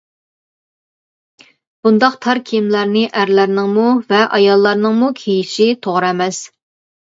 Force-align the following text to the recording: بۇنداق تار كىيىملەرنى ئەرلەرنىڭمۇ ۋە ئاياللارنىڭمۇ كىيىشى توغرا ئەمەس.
بۇنداق 1.87 2.15
تار 2.27 2.41
كىيىملەرنى 2.47 3.05
ئەرلەرنىڭمۇ 3.21 3.85
ۋە 4.15 4.25
ئاياللارنىڭمۇ 4.39 5.13
كىيىشى 5.23 5.71
توغرا 5.87 6.13
ئەمەس. 6.19 6.45